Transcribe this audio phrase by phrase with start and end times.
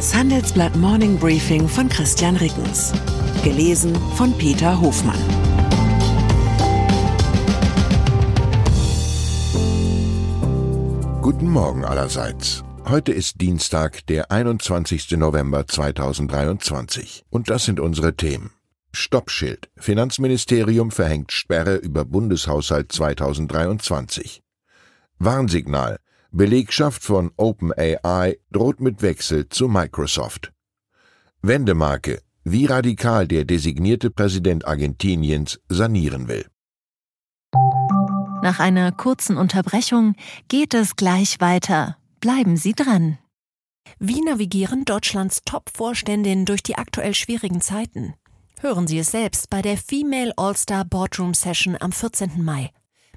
[0.00, 2.94] Das Handelsblatt Morning Briefing von Christian Rickens.
[3.44, 5.20] Gelesen von Peter Hofmann.
[11.20, 12.64] Guten Morgen allerseits.
[12.88, 15.18] Heute ist Dienstag, der 21.
[15.18, 17.26] November 2023.
[17.28, 18.52] Und das sind unsere Themen.
[18.92, 19.68] Stoppschild.
[19.76, 24.42] Finanzministerium verhängt Sperre über Bundeshaushalt 2023.
[25.18, 25.98] Warnsignal.
[26.32, 30.52] Belegschaft von OpenAI droht mit Wechsel zu Microsoft.
[31.42, 36.46] Wendemarke, wie radikal der designierte Präsident Argentiniens sanieren will.
[38.42, 40.14] Nach einer kurzen Unterbrechung
[40.48, 41.96] geht es gleich weiter.
[42.20, 43.18] Bleiben Sie dran.
[43.98, 48.14] Wie navigieren Deutschlands Top-Vorständinnen durch die aktuell schwierigen Zeiten?
[48.60, 52.42] Hören Sie es selbst bei der Female All-Star Boardroom Session am 14.
[52.42, 52.70] Mai.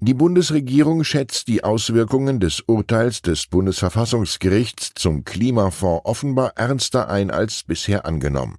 [0.00, 7.64] die Bundesregierung schätzt die Auswirkungen des Urteils des Bundesverfassungsgerichts zum Klimafonds offenbar ernster ein als
[7.64, 8.58] bisher angenommen.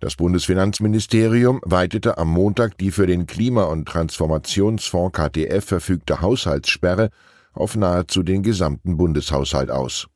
[0.00, 7.08] Das Bundesfinanzministerium weitete am Montag die für den Klima- und Transformationsfonds KTF verfügte Haushaltssperre
[7.54, 10.08] auf nahezu den gesamten Bundeshaushalt aus.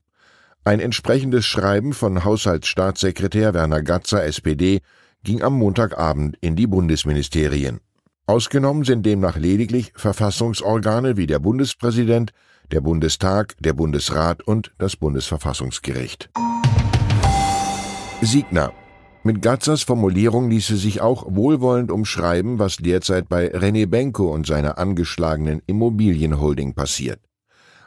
[0.64, 4.82] Ein entsprechendes Schreiben von Haushaltsstaatssekretär Werner Gatzer SPD
[5.24, 7.80] ging am Montagabend in die Bundesministerien.
[8.30, 12.30] Ausgenommen sind demnach lediglich Verfassungsorgane wie der Bundespräsident,
[12.70, 16.30] der Bundestag, der Bundesrat und das Bundesverfassungsgericht.
[18.22, 18.70] Signa.
[19.24, 24.78] Mit Gatzers Formulierung ließe sich auch wohlwollend umschreiben, was derzeit bei René Benko und seiner
[24.78, 27.18] angeschlagenen Immobilienholding passiert.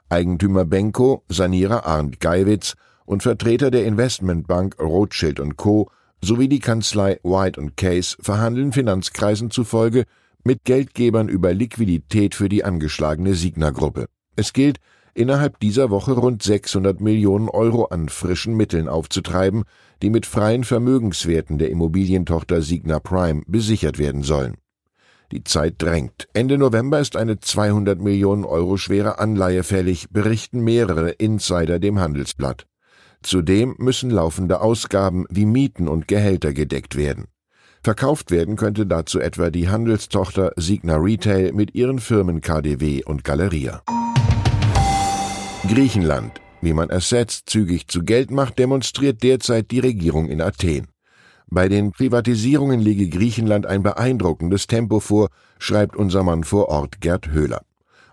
[0.10, 5.90] Eigentümer Benko, Sanierer Arndt Geiwitz und Vertreter der Investmentbank Rothschild Co.
[6.22, 10.04] sowie die Kanzlei White Case verhandeln Finanzkreisen zufolge
[10.44, 14.08] mit Geldgebern über Liquidität für die angeschlagene Signa-Gruppe.
[14.36, 14.80] Es gilt,
[15.14, 19.64] innerhalb dieser Woche rund 600 Millionen Euro an frischen Mitteln aufzutreiben,
[20.02, 24.56] die mit freien Vermögenswerten der Immobilientochter Signa Prime besichert werden sollen.
[25.32, 26.28] Die Zeit drängt.
[26.34, 32.68] Ende November ist eine 200 Millionen Euro schwere Anleihe fällig, berichten mehrere Insider dem Handelsblatt.
[33.24, 37.26] Zudem müssen laufende Ausgaben wie Mieten und Gehälter gedeckt werden.
[37.84, 43.82] Verkauft werden könnte dazu etwa die Handelstochter Signa Retail mit ihren Firmen KDW und Galeria.
[45.68, 46.40] Griechenland.
[46.62, 50.88] Wie man Assets zügig zu Geld macht, demonstriert derzeit die Regierung in Athen.
[51.48, 55.28] Bei den Privatisierungen lege Griechenland ein beeindruckendes Tempo vor,
[55.60, 57.64] schreibt unser Mann vor Ort Gerd Höhler.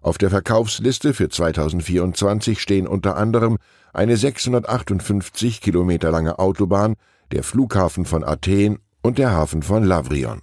[0.03, 3.57] Auf der Verkaufsliste für 2024 stehen unter anderem
[3.93, 6.97] eine 658 Kilometer lange Autobahn,
[7.31, 10.43] der Flughafen von Athen und der Hafen von Lavrion.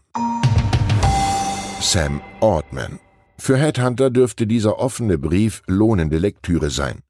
[1.80, 3.00] Sam Ortman.
[3.38, 7.02] Für Headhunter dürfte dieser offene Brief lohnende Lektüre sein.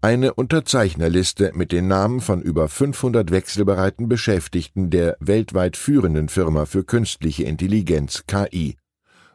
[0.00, 6.84] Eine Unterzeichnerliste mit den Namen von über 500 wechselbereiten Beschäftigten der weltweit führenden Firma für
[6.84, 8.76] künstliche Intelligenz KI.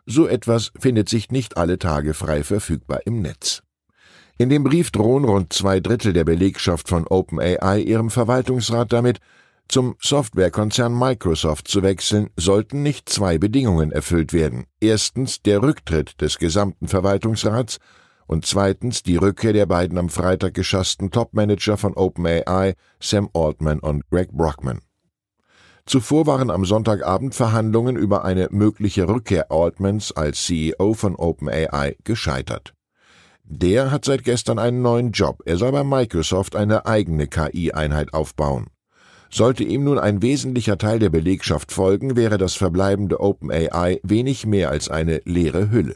[0.05, 3.63] So etwas findet sich nicht alle Tage frei verfügbar im Netz.
[4.37, 9.19] In dem Brief drohen rund zwei Drittel der Belegschaft von OpenAI ihrem Verwaltungsrat damit,
[9.69, 14.65] zum Softwarekonzern Microsoft zu wechseln, sollten nicht zwei Bedingungen erfüllt werden.
[14.81, 17.77] Erstens der Rücktritt des gesamten Verwaltungsrats
[18.27, 24.09] und zweitens die Rückkehr der beiden am Freitag geschassten Topmanager von OpenAI, Sam Altman und
[24.09, 24.81] Greg Brockman.
[25.85, 32.73] Zuvor waren am Sonntagabend Verhandlungen über eine mögliche Rückkehr Altmans als CEO von OpenAI gescheitert.
[33.43, 35.41] Der hat seit gestern einen neuen Job.
[35.45, 38.67] Er soll bei Microsoft eine eigene KI-Einheit aufbauen.
[39.31, 44.71] Sollte ihm nun ein wesentlicher Teil der Belegschaft folgen, wäre das verbleibende OpenAI wenig mehr
[44.71, 45.95] als eine leere Hülle.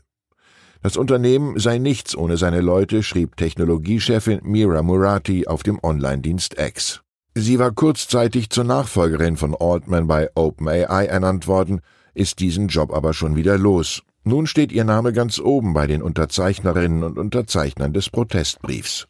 [0.83, 7.01] Das Unternehmen sei nichts ohne seine Leute, schrieb Technologiechefin Mira Murati auf dem Online-Dienst X.
[7.35, 11.81] Sie war kurzzeitig zur Nachfolgerin von Altman bei OpenAI ernannt worden,
[12.13, 14.03] ist diesen Job aber schon wieder los.
[14.23, 19.07] Nun steht ihr Name ganz oben bei den Unterzeichnerinnen und Unterzeichnern des Protestbriefs.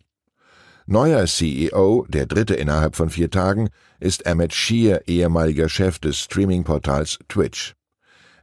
[0.85, 3.69] Neuer CEO, der dritte innerhalb von vier Tagen,
[4.01, 7.73] ist Emmett Shear, ehemaliger Chef des Streaming-Portals Twitch.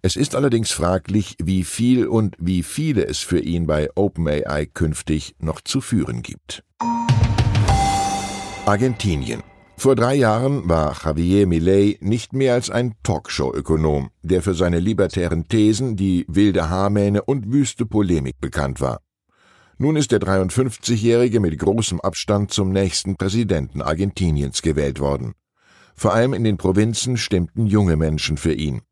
[0.01, 5.35] Es ist allerdings fraglich, wie viel und wie viele es für ihn bei OpenAI künftig
[5.39, 6.65] noch zu führen gibt.
[8.65, 9.43] Argentinien.
[9.77, 15.49] Vor drei Jahren war Javier Milei nicht mehr als ein Talkshow-Ökonom, der für seine libertären
[15.49, 19.01] Thesen, die wilde Haarmähne und wüste Polemik bekannt war.
[19.83, 25.33] Nun ist der 53-Jährige mit großem Abstand zum nächsten Präsidenten Argentiniens gewählt worden.
[25.97, 28.83] Vor allem in den Provinzen stimmten junge Menschen für ihn.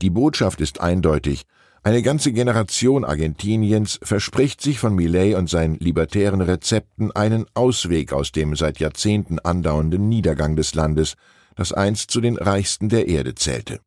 [0.00, 1.44] Die Botschaft ist eindeutig.
[1.84, 8.32] Eine ganze Generation Argentiniens verspricht sich von Millet und seinen libertären Rezepten einen Ausweg aus
[8.32, 11.14] dem seit Jahrzehnten andauernden Niedergang des Landes,
[11.54, 13.78] das einst zu den reichsten der Erde zählte.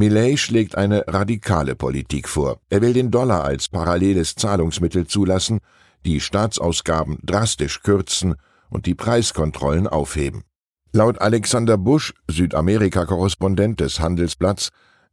[0.00, 2.60] Millet schlägt eine radikale Politik vor.
[2.70, 5.58] Er will den Dollar als paralleles Zahlungsmittel zulassen,
[6.06, 8.36] die Staatsausgaben drastisch kürzen
[8.70, 10.44] und die Preiskontrollen aufheben.
[10.92, 14.68] Laut Alexander Busch, Südamerika-Korrespondent des Handelsblatts,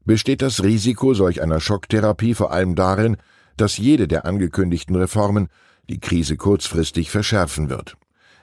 [0.05, 3.17] besteht das Risiko solch einer Schocktherapie vor allem darin,
[3.57, 5.47] dass jede der angekündigten Reformen
[5.89, 7.97] die Krise kurzfristig verschärfen wird.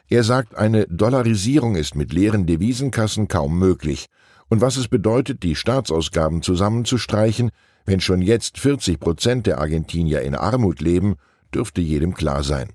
[0.08, 4.08] Er sagt, eine Dollarisierung ist mit leeren Devisenkassen kaum möglich,
[4.52, 7.52] und was es bedeutet, die Staatsausgaben zusammenzustreichen,
[7.86, 11.14] wenn schon jetzt 40 Prozent der Argentinier in Armut leben,
[11.54, 12.68] dürfte jedem klar sein.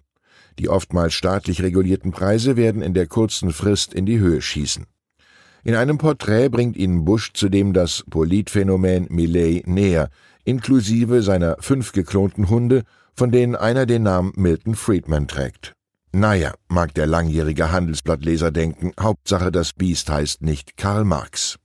[0.57, 4.87] Die oftmals staatlich regulierten Preise werden in der kurzen Frist in die Höhe schießen.
[5.63, 10.09] In einem Porträt bringt ihnen Bush zudem das Politphänomen Millet näher,
[10.45, 15.73] inklusive seiner fünf geklonten Hunde, von denen einer den Namen Milton Friedman trägt.
[16.11, 21.59] Naja, mag der langjährige Handelsblattleser denken, Hauptsache das Biest heißt nicht Karl Marx.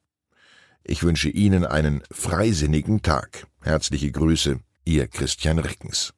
[0.84, 3.46] Ich wünsche Ihnen einen freisinnigen Tag.
[3.62, 6.12] Herzliche Grüße, Ihr Christian Rickens.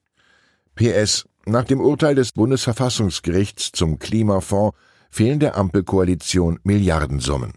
[0.74, 1.26] PS.
[1.46, 4.76] Nach dem Urteil des Bundesverfassungsgerichts zum Klimafonds
[5.10, 7.52] fehlen der Ampelkoalition Milliardensummen.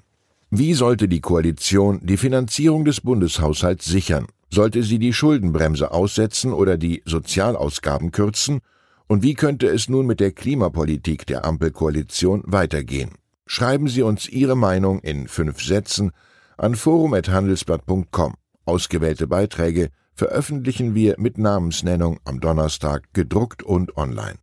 [0.50, 4.28] Wie sollte die Koalition die Finanzierung des Bundeshaushalts sichern?
[4.50, 8.60] Sollte sie die Schuldenbremse aussetzen oder die Sozialausgaben kürzen?
[9.08, 13.12] Und wie könnte es nun mit der Klimapolitik der Ampelkoalition weitergehen?
[13.46, 16.12] Schreiben Sie uns Ihre Meinung in fünf Sätzen
[16.58, 18.36] an forum.handelsblatt.com.
[18.66, 24.40] Ausgewählte Beiträge veröffentlichen wir mit Namensnennung am Donnerstag gedruckt und online.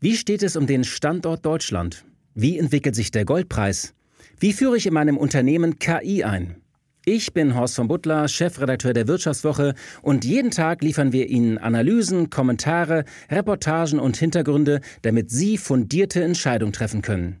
[0.00, 2.04] Wie steht es um den Standort Deutschland?
[2.34, 3.94] Wie entwickelt sich der Goldpreis?
[4.38, 6.62] Wie führe ich in meinem Unternehmen KI ein?
[7.04, 12.30] Ich bin Horst von Butler, Chefredakteur der Wirtschaftswoche und jeden Tag liefern wir Ihnen Analysen,
[12.30, 17.40] Kommentare, Reportagen und Hintergründe, damit Sie fundierte Entscheidungen treffen können.